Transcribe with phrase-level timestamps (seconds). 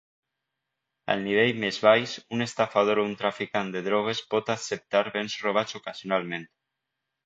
[1.15, 5.83] Al nivell més baix, un estafador o un traficant de drogues pot acceptar bens robats
[5.83, 6.55] ocasionalment.